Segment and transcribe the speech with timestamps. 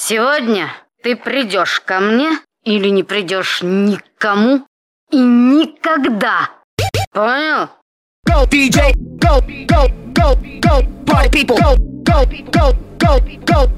[0.00, 0.72] Сегодня
[1.02, 2.30] ты придешь ко мне
[2.62, 4.64] или не придешь никому
[5.10, 6.50] и никогда.
[7.10, 7.68] Понял?
[8.24, 11.74] Go DJ, go, go, go, go, party people, go,
[12.04, 13.70] go, go, go, go.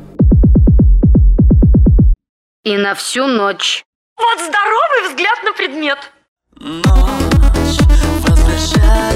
[2.65, 3.83] И на всю ночь.
[4.19, 6.13] Вот здоровый взгляд на предмет.
[6.57, 7.81] Ночь
[8.29, 9.10] возвращает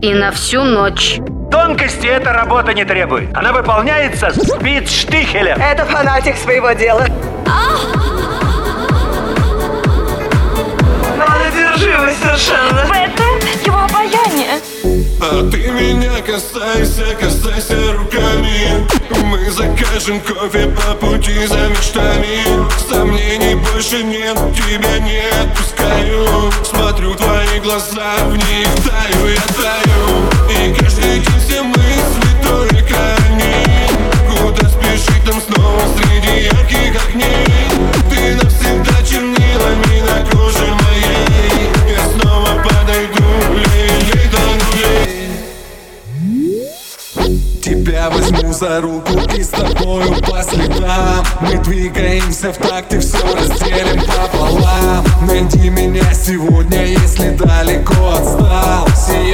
[0.00, 1.18] И на всю ночь.
[1.50, 3.34] Тонкости эта работа не требует.
[3.36, 5.56] Она выполняется спидштихелем.
[5.60, 7.06] Это фанатик своего дела.
[11.18, 12.86] Одержимость совершенно.
[12.86, 13.24] В этом
[13.64, 14.60] его обаяние.
[15.20, 18.86] А ты меня касайся, касайся руками
[19.24, 22.40] Мы закажем кофе по пути за мечтами
[22.88, 26.50] Сомнений больше нет, тебя не отпускаю
[27.64, 30.33] глаза, в них таю, я таю
[47.84, 51.22] Тебя возьму за руку и с тобою по следам.
[51.40, 55.04] Мы двигаемся в такт и все разделим пополам.
[55.28, 58.88] Найди меня сегодня, если далеко отстал.
[58.96, 59.33] Сияй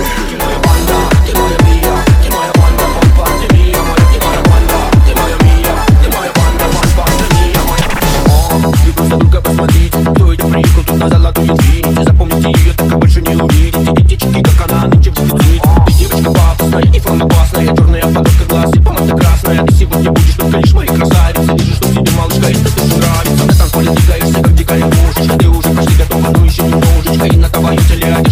[27.70, 28.29] немножечко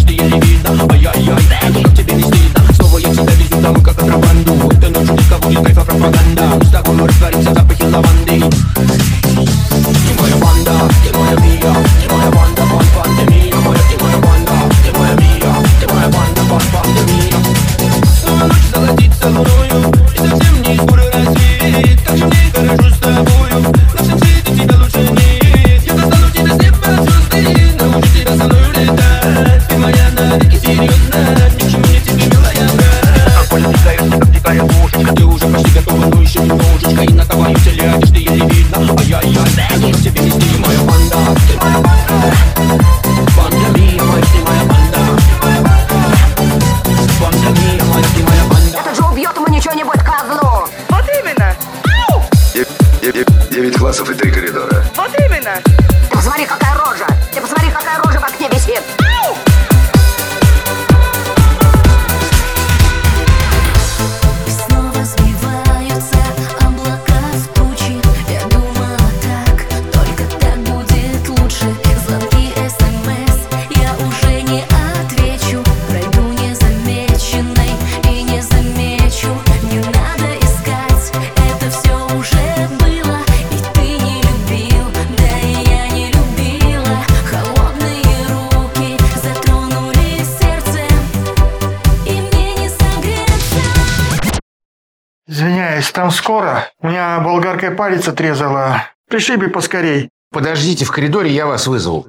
[53.60, 54.89] 9 классов и 3 коридора.
[95.90, 96.68] Макс, там скоро.
[96.80, 98.84] У меня болгаркой палец отрезала.
[99.08, 100.10] Пришли бы поскорей.
[100.32, 102.06] Подождите в коридоре, я вас вызову.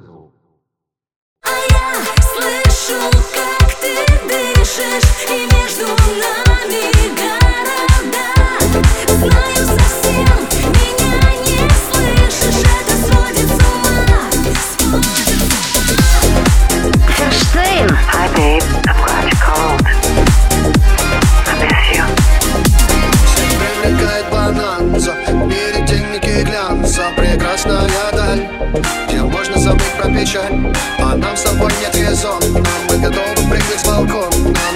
[30.42, 32.40] Печаль А нам с тобой нет резон.
[32.52, 34.30] Но мы готовы прыгать с балкона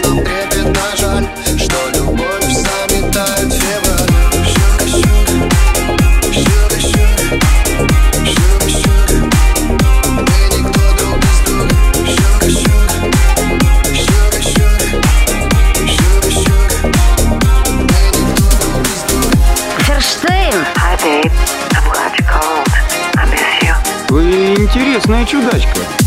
[0.04, 1.28] Нам трепетно жаль
[1.58, 4.10] Что любовь заметает февраль.
[10.16, 11.74] Мы никто друг без друга.
[19.80, 21.65] Ферштейн!
[24.76, 26.05] Интересная чудачка.